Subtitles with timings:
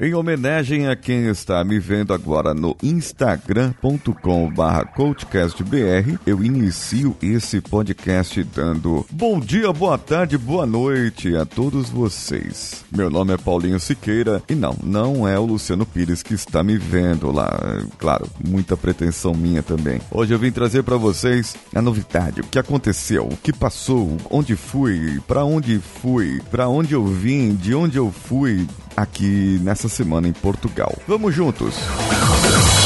[0.00, 8.44] Em homenagem a quem está me vendo agora no instagram.com/barra coachcastbr, eu inicio esse podcast
[8.44, 12.84] dando bom dia, boa tarde, boa noite a todos vocês.
[12.94, 16.78] Meu nome é Paulinho Siqueira e não, não é o Luciano Pires que está me
[16.78, 17.50] vendo lá.
[17.98, 20.00] Claro, muita pretensão minha também.
[20.12, 24.54] Hoje eu vim trazer para vocês a novidade, o que aconteceu, o que passou, onde
[24.54, 28.64] fui, para onde fui, para onde eu vim, de onde eu fui
[29.02, 30.92] aqui nessa semana em Portugal.
[31.06, 31.74] Vamos juntos!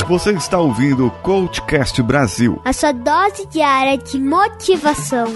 [0.09, 2.61] Você está ouvindo o Coachcast Brasil.
[2.65, 5.27] A sua dose diária de motivação.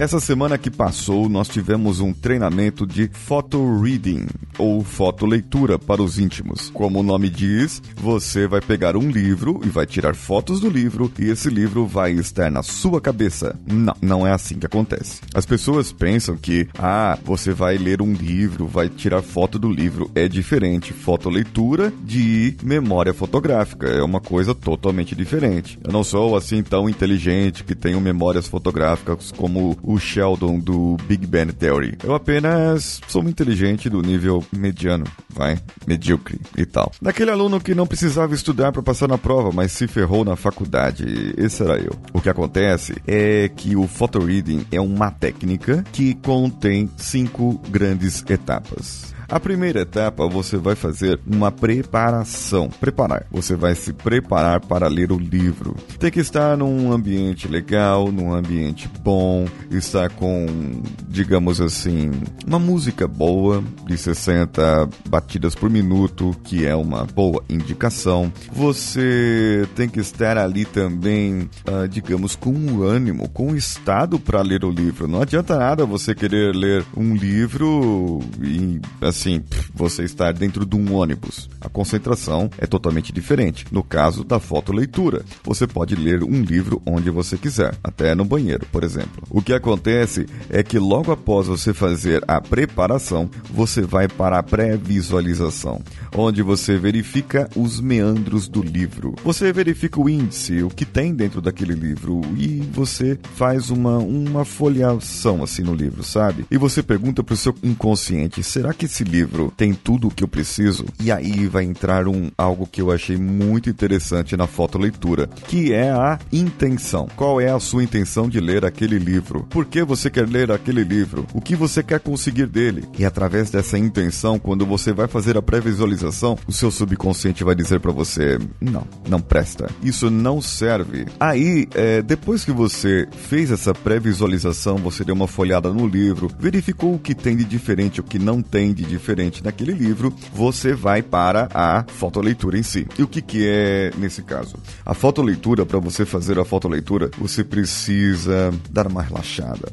[0.00, 6.18] Essa semana que passou, nós tivemos um treinamento de photo reading ou fotoleitura para os
[6.18, 6.70] íntimos.
[6.70, 11.12] Como o nome diz, você vai pegar um livro e vai tirar fotos do livro
[11.18, 13.54] e esse livro vai estar na sua cabeça.
[13.66, 15.20] Não, não é assim que acontece.
[15.34, 20.10] As pessoas pensam que, ah, você vai ler um livro, vai tirar foto do livro.
[20.14, 20.94] É diferente.
[20.94, 23.86] Fotoleitura de memória fotográfica.
[23.86, 25.78] É uma coisa totalmente diferente.
[25.84, 31.26] Eu não sou assim tão inteligente que tenho memórias fotográficas como o Sheldon do Big
[31.26, 31.98] Bang Theory.
[32.02, 36.92] Eu apenas sou um inteligente do nível mediano, vai, medíocre e tal.
[37.00, 41.34] Daquele aluno que não precisava estudar para passar na prova, mas se ferrou na faculdade.
[41.36, 41.96] Esse era eu.
[42.12, 48.24] O que acontece é que o photo reading é uma técnica que contém cinco grandes
[48.28, 49.14] etapas.
[49.30, 52.68] A primeira etapa você vai fazer uma preparação.
[52.68, 53.26] Preparar.
[53.30, 55.76] Você vai se preparar para ler o livro.
[56.00, 62.10] Tem que estar num ambiente legal, num ambiente bom, estar com, digamos assim,
[62.44, 68.32] uma música boa de 60 batidas por minuto, que é uma boa indicação.
[68.52, 74.42] Você tem que estar ali também, uh, digamos, com um ânimo, com um estado para
[74.42, 75.06] ler o livro.
[75.06, 79.42] Não adianta nada você querer ler um livro e assim assim,
[79.74, 81.48] você estar dentro de um ônibus.
[81.60, 83.66] A concentração é totalmente diferente.
[83.70, 88.66] No caso da fotoleitura, você pode ler um livro onde você quiser, até no banheiro,
[88.72, 89.22] por exemplo.
[89.28, 94.42] O que acontece é que logo após você fazer a preparação, você vai para a
[94.42, 95.82] pré-visualização,
[96.16, 99.14] onde você verifica os meandros do livro.
[99.22, 104.44] Você verifica o índice, o que tem dentro daquele livro e você faz uma, uma
[104.44, 106.46] folheação assim no livro, sabe?
[106.50, 110.22] E você pergunta para o seu inconsciente: será que esse livro tem tudo o que
[110.22, 110.86] eu preciso?
[111.02, 115.90] E aí vai entrar um algo que eu achei muito interessante na fotoleitura, que é
[115.90, 117.08] a intenção.
[117.16, 119.46] Qual é a sua intenção de ler aquele livro?
[119.50, 121.26] Por que você quer ler aquele livro?
[121.34, 122.84] O que você quer conseguir dele?
[122.98, 127.80] E através dessa intenção, quando você vai fazer a pré-visualização, o seu subconsciente vai dizer
[127.80, 129.68] para você: não, não presta.
[129.82, 131.06] Isso não serve.
[131.18, 136.94] Aí, é, depois que você fez essa pré-visualização, você deu uma folhada no livro, verificou
[136.94, 138.99] o que tem de diferente, o que não tem de diferente
[139.42, 142.86] naquele livro, você vai para a fotoleitura em si.
[142.98, 144.56] E o que, que é nesse caso?
[144.84, 149.72] A fotoleitura, para você fazer a fotoleitura, você precisa dar uma relaxada.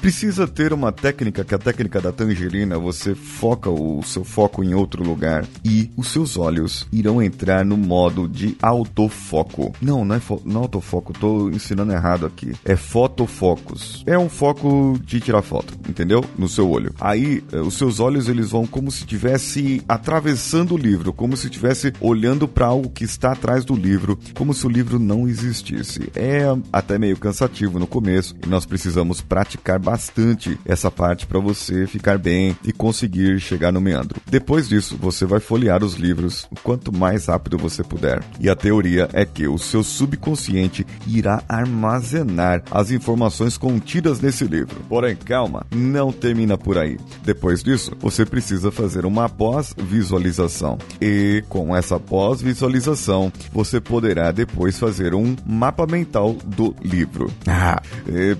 [0.00, 4.62] Precisa ter uma técnica, que é a técnica da tangerina, você foca o seu foco
[4.62, 9.72] em outro lugar e os seus olhos irão entrar no modo de autofoco.
[9.80, 12.54] Não, não é não autofoco, tô ensinando errado aqui.
[12.64, 14.02] É fotofocus.
[14.06, 16.24] É um foco de tirar foto, entendeu?
[16.38, 16.94] No seu olho.
[17.00, 21.46] Aí, eh, os seus olhos eles vão como se estivesse atravessando o livro, como se
[21.46, 26.10] estivesse olhando para algo que está atrás do livro, como se o livro não existisse.
[26.14, 31.86] É até meio cansativo no começo e nós precisamos praticar bastante essa parte para você
[31.86, 34.20] ficar bem e conseguir chegar no meandro.
[34.26, 38.22] Depois disso, você vai folhear os livros o quanto mais rápido você puder.
[38.40, 44.80] E a teoria é que o seu subconsciente irá armazenar as informações contidas nesse livro.
[44.88, 46.98] Porém, calma, não termina por aí.
[47.24, 50.78] Depois disso, você precisa fazer uma pós-visualização.
[51.00, 57.30] E com essa pós-visualização, você poderá depois fazer um mapa mental do livro.
[57.46, 57.82] Ah,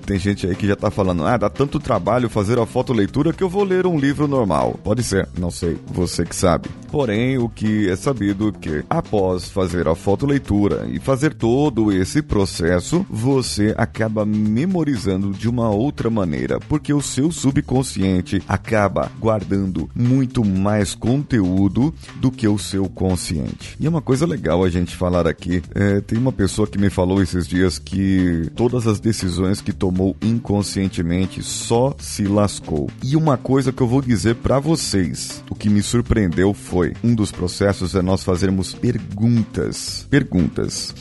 [0.07, 3.43] tem gente aí que já tá falando, ah, dá tanto trabalho fazer a fotoleitura que
[3.43, 4.79] eu vou ler um livro normal.
[4.83, 6.69] Pode ser, não sei, você que sabe.
[6.91, 12.23] Porém, o que é sabido é que após fazer a fotoleitura e fazer todo esse
[12.23, 20.45] processo, você acaba memorizando de uma outra maneira, porque o seu subconsciente acaba guardando muito
[20.45, 23.77] mais conteúdo do que o seu consciente.
[23.81, 25.61] E é uma coisa legal a gente falar aqui.
[25.75, 30.17] É, tem uma pessoa que me falou esses dias que todas as decisões que tomou
[30.23, 32.89] inconscientemente só se lascou.
[33.03, 37.15] E uma coisa que eu vou dizer para vocês, o que me surpreendeu foi um
[37.15, 40.07] dos processos é nós fazermos perguntas.
[40.09, 40.95] Perguntas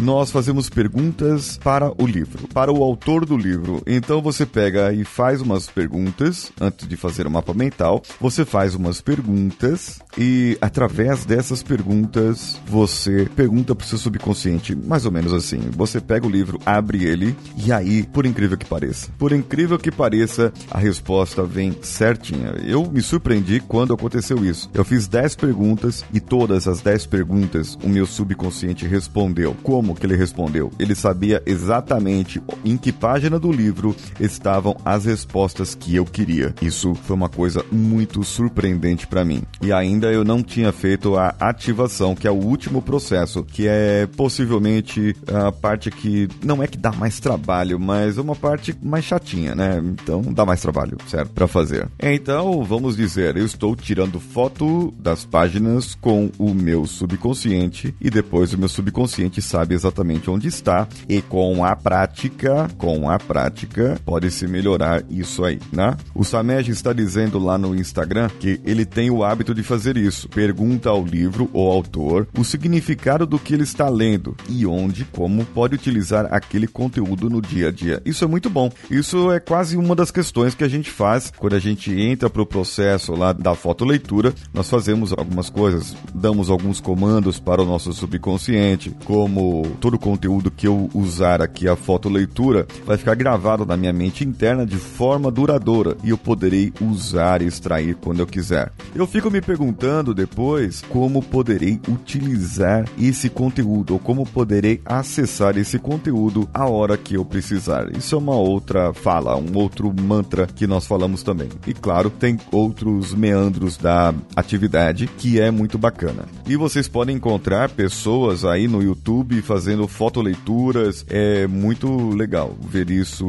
[0.00, 3.82] nós fazemos perguntas para o livro, para o autor do livro.
[3.86, 8.02] Então você pega e faz umas perguntas antes de fazer o mapa mental.
[8.20, 15.06] Você faz umas perguntas e através dessas perguntas você pergunta para o seu subconsciente, mais
[15.06, 15.60] ou menos assim.
[15.76, 19.90] Você pega o livro, abre ele e aí, por incrível que pareça, por incrível que
[19.90, 22.54] pareça, a resposta vem certinha.
[22.64, 24.70] Eu me surpreendi quando aconteceu isso.
[24.72, 29.56] Eu fiz 10 perguntas e todas as 10 perguntas o meu subconsciente respondeu.
[29.62, 30.72] Como como que ele respondeu.
[30.78, 36.54] Ele sabia exatamente em que página do livro estavam as respostas que eu queria.
[36.62, 39.42] Isso foi uma coisa muito surpreendente para mim.
[39.60, 44.06] E ainda eu não tinha feito a ativação, que é o último processo, que é
[44.16, 49.04] possivelmente a parte que não é que dá mais trabalho, mas é uma parte mais
[49.04, 49.82] chatinha, né?
[49.84, 51.30] Então dá mais trabalho, certo?
[51.32, 51.86] Para fazer.
[52.00, 58.54] Então, vamos dizer, eu estou tirando foto das páginas com o meu subconsciente e depois
[58.54, 64.30] o meu subconsciente sabe exatamente onde está e com a prática, com a prática, pode
[64.30, 65.96] se melhorar isso aí, né?
[66.14, 70.28] O Samej está dizendo lá no Instagram que ele tem o hábito de fazer isso.
[70.28, 75.44] Pergunta ao livro ou autor o significado do que ele está lendo e onde, como
[75.44, 78.02] pode utilizar aquele conteúdo no dia a dia.
[78.04, 78.70] Isso é muito bom.
[78.90, 82.42] Isso é quase uma das questões que a gente faz quando a gente entra para
[82.42, 84.34] o processo lá da fotoleitura.
[84.52, 90.50] Nós fazemos algumas coisas, damos alguns comandos para o nosso subconsciente, como todo o conteúdo
[90.50, 95.30] que eu usar aqui, a fotoleitura, vai ficar gravado na minha mente interna de forma
[95.30, 98.70] duradoura e eu poderei usar e extrair quando eu quiser.
[98.94, 105.78] Eu fico me perguntando depois como poderei utilizar esse conteúdo ou como poderei acessar esse
[105.78, 107.90] conteúdo a hora que eu precisar.
[107.96, 111.48] Isso é uma outra fala, um outro mantra que nós falamos também.
[111.66, 116.24] E claro, tem outros meandros da atividade que é muito bacana.
[116.46, 119.53] E vocês podem encontrar pessoas aí no YouTube fazendo
[119.88, 121.04] fotoleituras.
[121.08, 123.26] É muito legal ver isso,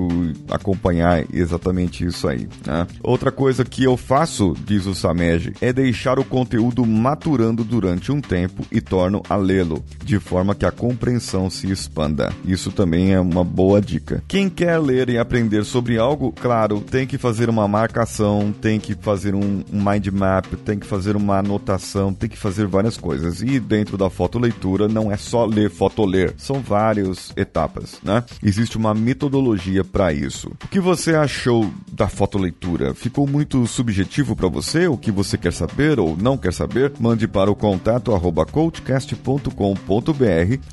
[0.49, 2.47] acompanhar exatamente isso aí.
[2.65, 2.87] Né?
[3.01, 8.21] Outra coisa que eu faço, diz o Samej, é deixar o conteúdo maturando durante um
[8.21, 12.33] tempo e torno a lê-lo, de forma que a compreensão se expanda.
[12.45, 14.23] Isso também é uma boa dica.
[14.27, 18.95] Quem quer ler e aprender sobre algo, claro, tem que fazer uma marcação, tem que
[18.95, 23.41] fazer um mind map, tem que fazer uma anotação, tem que fazer várias coisas.
[23.41, 25.69] E dentro da fotoleitura não é só ler
[26.05, 26.33] ler.
[26.37, 28.23] São várias etapas, né?
[28.41, 30.49] Existe uma metodologia para isso.
[30.63, 32.93] O que você achou da fotoleitura?
[32.93, 34.87] Ficou muito subjetivo para você?
[34.87, 36.91] O que você quer saber ou não quer saber?
[36.99, 39.51] Mande para o contato arroba coachcast.com.br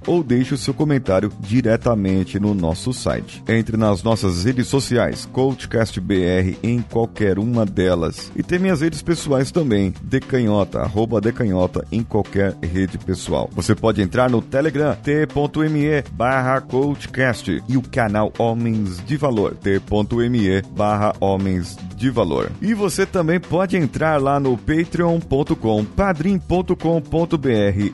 [0.06, 3.42] ou deixe o seu comentário diretamente no nosso site.
[3.48, 8.30] Entre nas nossas redes sociais, CoachCastBR em qualquer uma delas.
[8.36, 13.48] E tem minhas redes pessoais também, decanhota, arroba decanhota em qualquer rede pessoal.
[13.54, 14.96] Você pode entrar no Telegram,
[15.26, 22.50] t.me barra coachcast e o canal Homens de Valor, t.me barra Homens de Valor.
[22.60, 26.74] E você também pode entrar lá no patreon.com, padrim.com.br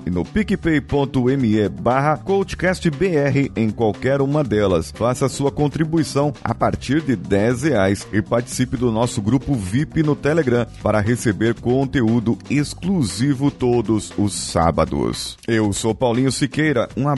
[0.06, 4.90] e no picpay.me barra coachcastbr em qualquer uma delas.
[4.90, 10.16] Faça sua contribuição a partir de 10 reais e participe do nosso grupo VIP no
[10.16, 15.36] Telegram para receber conteúdo exclusivo todos os sábados.
[15.46, 17.17] Eu sou Paulinho Siqueira, um abraço